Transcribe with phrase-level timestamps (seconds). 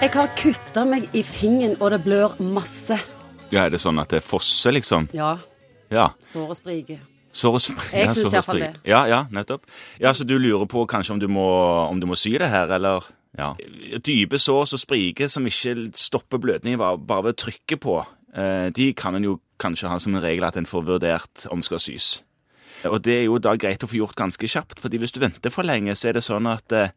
[0.00, 2.96] Jeg har kutta meg i fingeren, og det blør masse.
[3.52, 5.08] Ja, Er det sånn at det fosser, liksom?
[5.12, 5.38] Ja,
[5.90, 6.10] Ja.
[6.22, 6.98] såret spriker.
[7.32, 7.92] Sår og spriker.
[7.92, 8.72] Jeg sår og i hvert fall sprik.
[8.72, 8.80] det.
[8.90, 9.62] Ja, ja, nettopp.
[10.00, 12.66] Ja, Så du lurer på kanskje om du må, om du må sy det her,
[12.70, 13.04] eller?
[13.38, 13.54] Ja.
[14.02, 18.70] Dype sår som spriker, som ikke stopper blødningen bare bare ved å trykke på, eh,
[18.70, 21.78] de kan en jo kanskje ha som en regel at en får vurdert om skal
[21.78, 22.22] sys.
[22.84, 25.50] Og det er jo da greit å få gjort ganske kjapt, fordi hvis du venter
[25.50, 26.88] for lenge, så er det sånn at eh,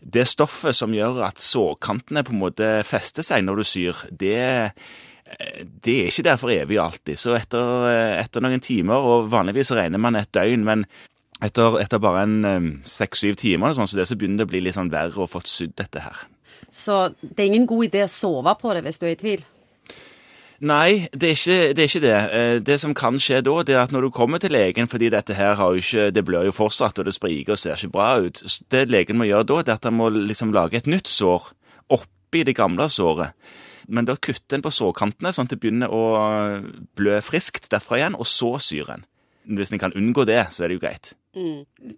[0.00, 4.40] det stoffet som gjør at sårkantene på en måte fester seg når du syr, det,
[4.40, 7.20] eh, det er ikke der for evig alltid.
[7.20, 10.86] Så etter, eh, etter noen timer, og vanligvis regner man et døgn, men
[11.44, 14.76] etter, etter bare en seks-syv timer, sånn, så, det, så begynner det å bli litt
[14.76, 16.26] sånn verre å få sydd dette her.
[16.70, 19.46] Så det er ingen god idé å sove på det hvis du er i tvil.
[20.60, 22.16] Nei, det er, ikke, det er ikke det.
[22.36, 25.08] Eh, Det som kan skje da, det er at når du kommer til legen, fordi
[25.10, 27.92] dette her har jo ikke, det blør jo fortsatt, og det spriker og ser ikke
[27.94, 30.86] bra ut, det legen må gjøre da, det er at han må liksom lage et
[30.90, 31.48] nytt sår
[31.96, 33.32] oppi det gamle såret.
[33.88, 36.02] Men da kutter en på sårkantene, sånn at det begynner å
[36.94, 39.06] blø friskt derfra igjen, og så syr en.
[39.50, 41.14] Hvis en kan unngå det, så er det jo greit.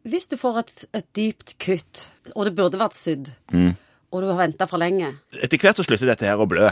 [0.06, 3.74] Hvis du får et, et dypt kutt, og det burde vært sydd, Mm.
[4.12, 6.70] og du har venta for lenge Etter hvert så slutter dette her å blø.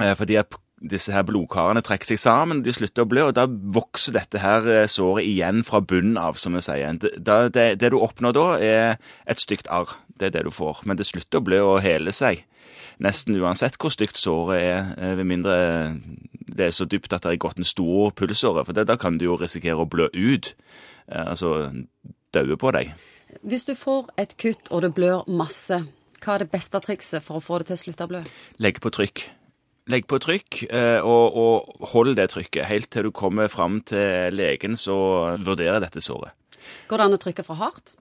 [0.00, 0.34] Eh, Fordi
[0.78, 4.66] disse her blodkarene trekker seg sammen, de slutter å blø, og da vokser dette her
[4.70, 6.98] eh, såret igjen fra bunnen av, som vi sier.
[7.00, 9.96] Det, det, det du oppnår da, er et stygt arr.
[10.18, 10.82] Det er det du får.
[10.86, 12.44] Men det slutter å blø og hele seg.
[13.02, 15.58] Nesten uansett hvor stygt såret er, eh, ved mindre
[16.58, 18.64] det er så dypt at det er gått en stor pulsåre.
[18.66, 20.54] For det, da kan du jo risikere å blø ut,
[21.08, 21.70] eh, altså
[22.34, 22.94] daue på deg.
[23.42, 25.82] Hvis du får et kutt og det blør masse,
[26.18, 28.22] hva er det beste trikset for å få det til å slutte å blø?
[28.58, 29.28] Legg på trykk.
[29.88, 34.34] Legg på trykk, eh, og, og hold det trykket helt til du kommer fram til
[34.36, 36.36] legen som vurderer dette såret.
[36.90, 37.94] Går det an å trykke for hardt?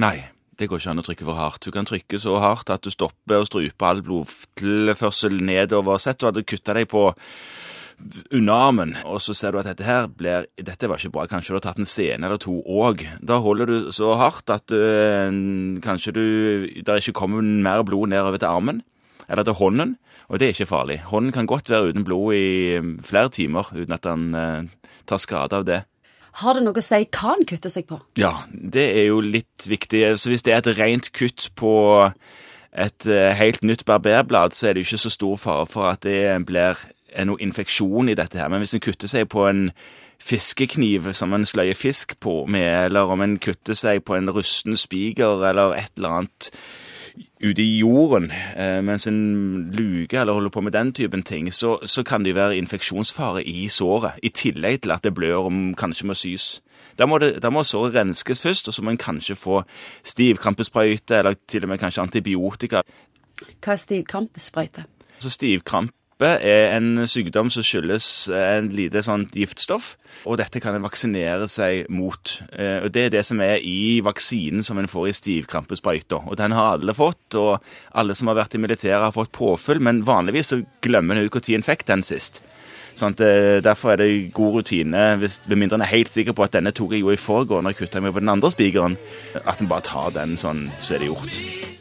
[0.00, 0.28] Nei,
[0.60, 1.64] det går ikke an å trykke for hardt.
[1.64, 6.00] Du kan trykke så hardt at du stopper og struper all blodtilførsel nedover.
[6.02, 7.08] Sett du hadde kutta deg på
[8.32, 11.26] underarmen, og så ser du at dette her blir Dette var ikke bra.
[11.28, 13.06] Kanskje du har tatt en scene eller to òg.
[13.24, 15.32] Da holder du så hardt at øh,
[15.84, 16.24] kanskje du
[16.84, 18.84] der ikke kommer mer blod nedover til armen
[19.30, 19.96] eller til hånden,
[20.30, 21.00] og det er ikke farlig.
[21.10, 24.68] Hånden kan godt være uten blod i øh, flere timer uten at den eh,
[25.10, 25.82] tar skade av det.
[26.40, 27.98] Har det noe å si hva han kutter seg på?
[28.20, 30.04] Ja, det er jo litt viktig.
[30.14, 31.72] Så hvis det er et rent kutt på
[32.70, 36.06] et eh, helt nytt barberblad, så er det jo ikke så stor fare for at
[36.06, 36.78] det blir
[37.10, 38.50] eh, noe infeksjon i dette her.
[38.52, 39.70] Men hvis en kutter seg på en
[40.20, 44.76] fiskekniv som en sløyer fisk på med, eller om en kutter seg på en rusten
[44.78, 46.50] spiker eller et eller annet
[47.40, 51.78] ute i jorden eh, mens en luker eller holder på med den typen ting, så,
[51.84, 56.06] så kan det være infeksjonsfare i såret, i tillegg til at det blør og kanskje
[56.06, 56.60] må sys.
[56.98, 59.62] Da må, det, da må såret renskes først, og så må en kanskje få
[60.04, 62.82] stivkrampesprøyte, eller til og med kanskje antibiotika.
[63.60, 64.84] Hva er stivkrampesprøyte?
[65.20, 65.32] Så
[66.20, 69.96] stivkrampe er en sykdom som skyldes en lite sånn giftstoff,
[70.28, 72.42] og dette kan en vaksinere seg mot.
[72.52, 76.28] Eh, Og Det er det som er i vaksinen som en får i stivkrampesprøyta.
[76.28, 77.60] Og den har alle fått, og
[77.94, 81.32] alle som har vært i militæret har fått påfyll, men vanligvis så glemmer en ut
[81.32, 82.42] når en fikk den sist.
[82.94, 86.34] Sånn at eh, Derfor er det god rutine, hvis, med mindre en er helt sikker
[86.34, 88.50] på at denne tok jeg jo i forgår når jeg kutta meg på den andre
[88.50, 88.98] spikeren,
[89.46, 91.79] at en bare tar den sånn, så er det gjort.